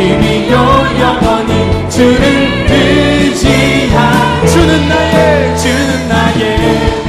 [0.00, 0.52] 힘이요
[0.98, 7.00] 영원히 주를 의지하 주는 나의 주는 나의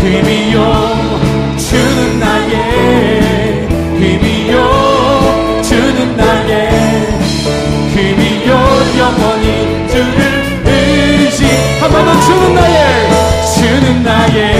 [0.00, 0.56] 힘이요.
[1.58, 3.68] 주는 나의
[3.98, 5.62] 힘이요.
[5.62, 6.70] 주는 나의
[7.94, 8.50] 힘이요.
[8.98, 11.44] 영원히 주를 의지.
[11.80, 13.10] 한 번만 주는 나의
[13.54, 14.55] 주는 나의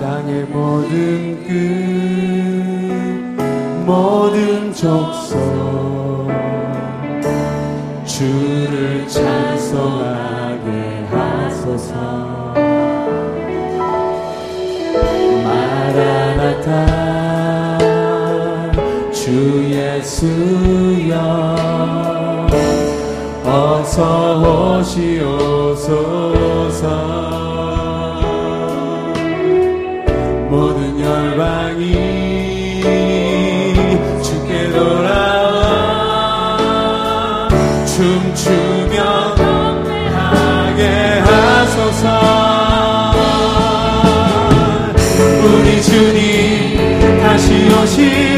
[0.00, 1.52] 땅의 모든 끝
[3.86, 6.28] 모든 적성
[8.04, 10.68] 주를 찬송하게
[11.10, 11.94] 하소서.
[15.44, 16.68] 마라나타
[19.12, 21.14] 주 예수여
[23.44, 25.96] 어서 오시옵소서.
[38.36, 40.82] 주며 동행하게
[41.20, 42.04] 하소서.
[45.42, 48.35] 우리 주님 다시 오시오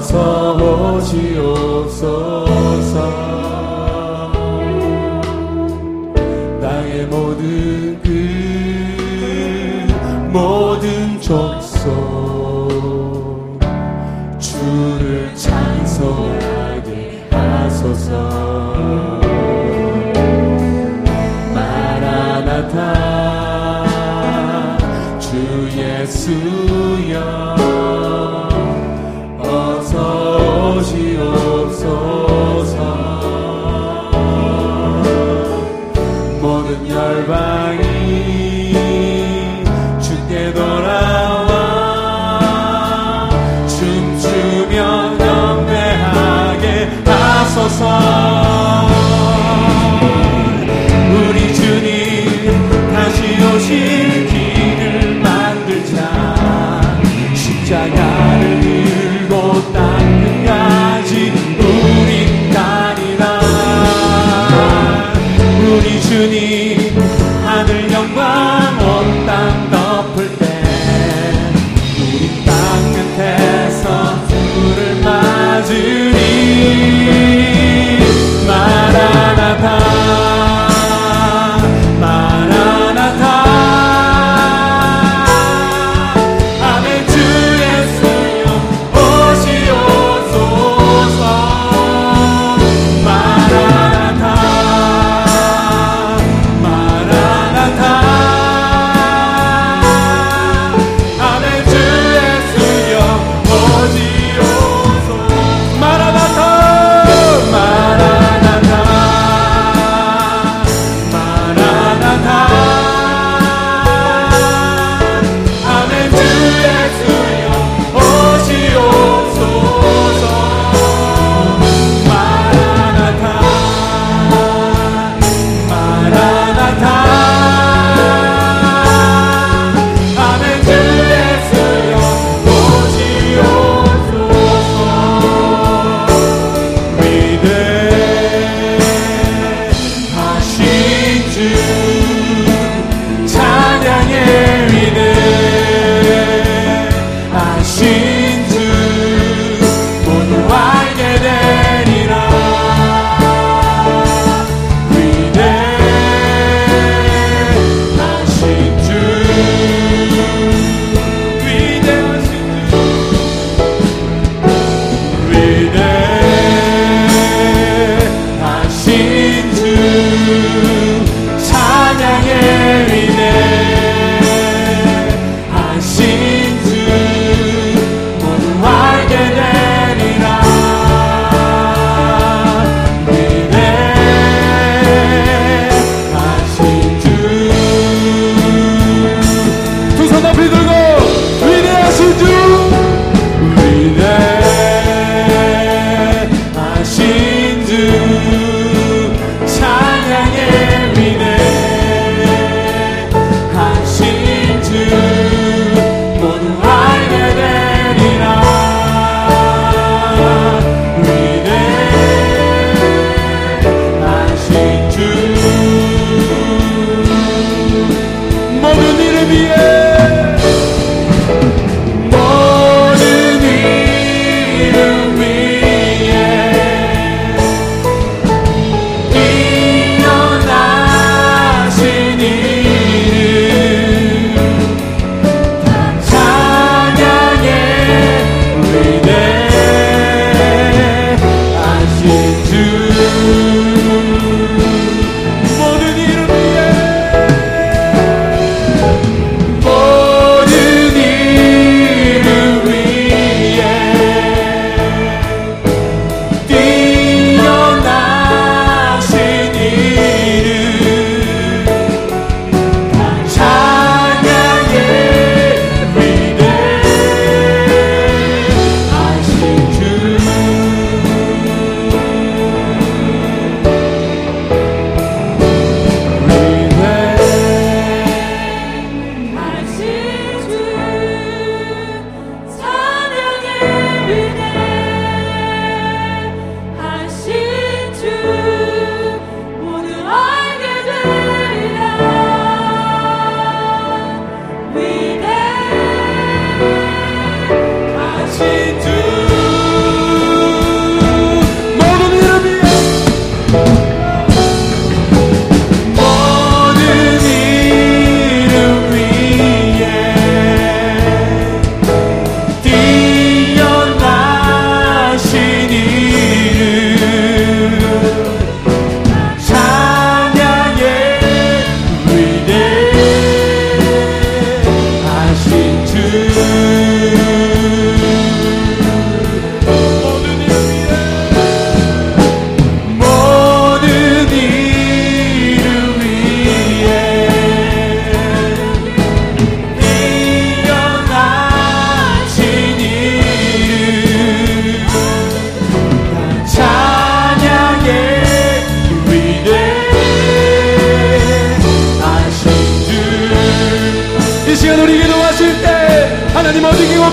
[0.00, 2.69] 어서 오시옵소서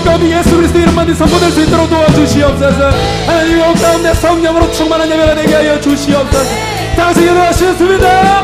[0.04, 2.90] 가운데 예수 그리스도 이름만 선포될 수 있도록 도와주시옵소서.
[3.26, 6.50] 하나님 이곳 가운데 성령으로 충만한 예배가 되게 하여 주시옵소서.
[6.96, 8.42] 다시 기도하시겠습니다.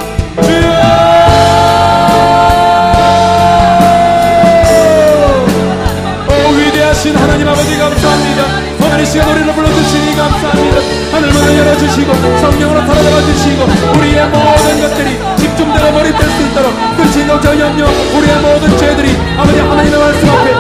[6.28, 8.74] 오 위대하신 하나님 아버지 감사합니다.
[8.94, 10.80] 이 시간 우리를 불러주시니 감사합니다.
[11.12, 13.64] 하늘 문을 열어주시고 성령으로 사로잡아 주시고
[13.98, 19.98] 우리의 모든 것들이 집중되어 몰입될 수 있도록 끝이 녹저 염려 우리의 모든 죄들이 아버지 하나님의
[19.98, 20.53] 말씀 앞에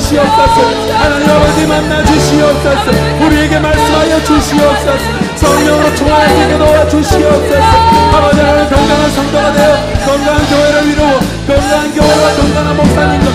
[0.00, 0.94] 주시옵소서.
[0.94, 2.90] 하나님 아버지 만나 주시옵소서.
[3.20, 4.98] 우리에게 말씀하여 주시옵소서.
[5.36, 7.60] 성령으로 충만하게 도와 주시옵소서.
[8.14, 9.76] 아버지 하나님 건강한 성도가 되어
[10.06, 13.29] 건강한 교회를 이루고 건강한 교회와 건강한 목사님과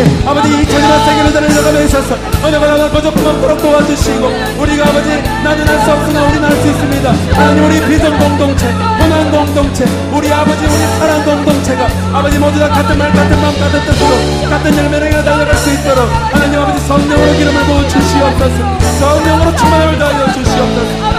[0.00, 2.56] 함께 아버지 이 천만 세계를 달려가며 있어서 어느
[2.90, 4.26] 거듭 없도록 도와주시고
[4.58, 7.12] 우리가 아버지 나는 할 수 없으나 우리는 할 수 있습니다.
[7.32, 12.98] 하나님 우리 비전 공동체 혼한 공동체 우리 아버지 우리 사랑 공동체가 아버지 모두 다 같은
[12.98, 17.88] 말 같은 마음 같은 뜻으로 같은 열매를 달려갈 수 있도록 하나님 아버지 성령으로 기름을 부어
[17.88, 18.80] 주시옵소서.
[19.00, 21.09] 성령으로 충만함을 다하여 주시옵소서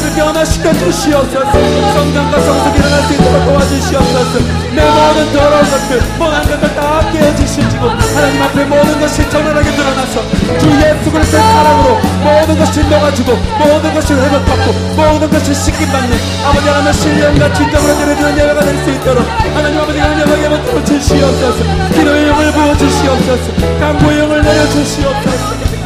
[0.00, 1.52] 하나님을 변화시켜 주시옵소서.
[1.52, 4.38] 성장과 성숙이 일어날 수 있도록 도와주시옵소서.
[4.74, 10.22] 내 모든 더러운 것들 모난 것들 다 깨어지시고 하나님 앞에 모든 것이 전원하게 드러나서
[10.58, 16.94] 주 예수 그리스도의 사랑으로 모든 것이 녹아지고 모든 것이 회복받고 모든 것이 씻김받는 아버지 하나님의
[16.94, 21.90] 신령과 진정으로 드려지는 예배가 될 수 있도록 하나님 아버지가 은혜하게 만들어 주시옵소서.
[21.92, 23.52] 기도의 영을 부어주시옵소서.
[23.80, 25.79] 강구의 영을 내려주시옵소서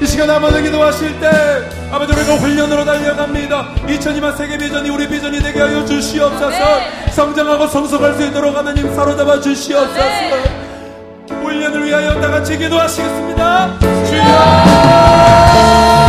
[0.00, 1.30] 이 시간 아버지 기도하실 때
[1.90, 3.74] 아버지 우리가 훈련으로 달려갑니다.
[3.86, 6.80] 2002만 세계 비전이 우리 비전이 되게 하여 주시옵소서.
[7.12, 10.00] 성장하고 성숙할 수 있도록 하나님 사로잡아 주시옵소서.
[11.30, 13.78] 훈련을 위하여 다 같이 기도하시겠습니다.
[13.80, 16.05] 주여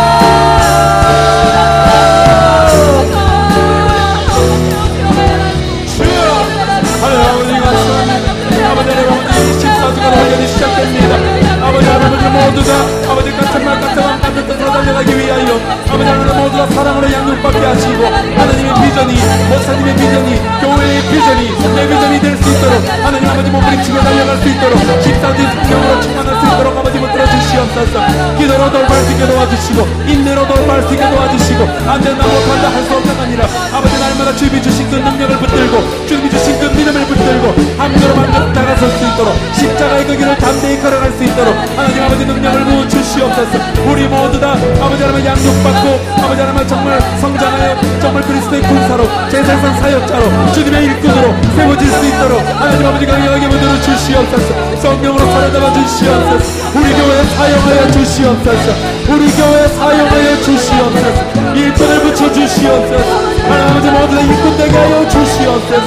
[13.81, 19.13] 같은 뜻으로 달려가기 위하여 아버지 하나님 모두가 사랑으로 양육받게 하시고 하나님의 비전이
[19.50, 24.79] 목사님의 비전이 교회의 비전이 내 비전이 될 수 있도록 하나님 아버지 몸부림치고 달려갈 수 있도록
[24.79, 28.05] 14주 성령으로 충만할 수 있도록 아버지 붙들어 주시옵소서.
[28.38, 33.19] 기도로 돌발 수 있게 도와주시고 인내로 돌발 수 있게 도와주시고 안된다 못한다 할 수 없는
[33.19, 38.53] 아니라 아버지 날마다 주님이 주신 그 능력을 붙들고 주님이 주신 그 믿음을 붙들고 한 걸음
[38.53, 43.60] 다가설 수 있도록 십자가의 그 길을 담대히 걸어갈 수 있도록 하나님 아버지 능력을 부어 주시옵소서?
[43.86, 50.53] 우리 모두 다 아버지 하나님 양육받고 아버지 하나님 정말 성장하여 정말 그리스도의 군사로 제사상 사역자로
[50.53, 54.77] 주님의 일꾼으로 세워질 수 있도록 하나님 아버지가 여기 만들어 주시옵소서.
[54.82, 56.79] 성령으로 사로잡아 주시옵소서.
[56.79, 58.72] 우리 교회 사용하여 주시옵소서.
[59.10, 61.53] 우리 교회 사용하여 주시옵소서.
[61.53, 63.38] 일꾼을 붙여 주시옵소서.
[63.48, 65.87] 하나님 아버지 모두 다 일꾼 되게 하여 주시옵소서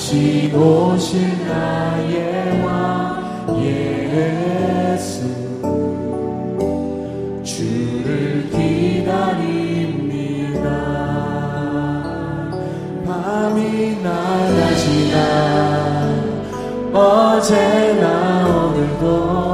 [0.00, 5.28] 다시 오실 나의 왕 예수.
[7.44, 9.10] 주를 기다립니다.
[13.06, 15.16] 밤이 낮아지나
[16.94, 19.49] 어제나 오늘도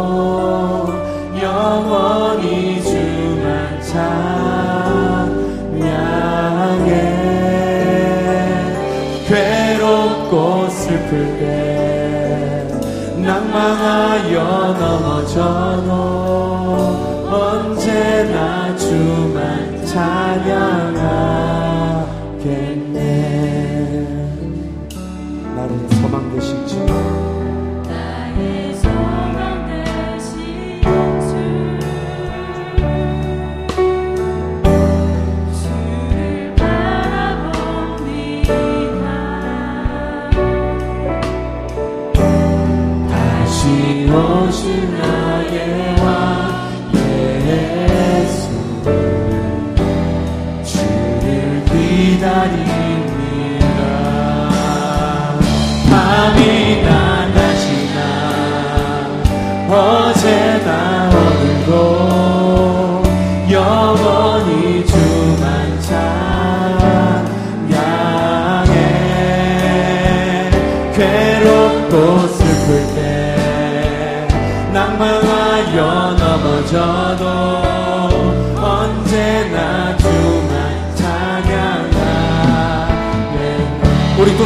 [13.87, 16.16] 하여 넘어져 놓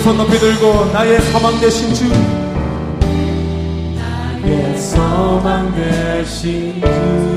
[0.01, 2.09] 두손 높이 들고 나의 사망 대신 주.
[3.95, 7.30] 나의 소망 대신 주.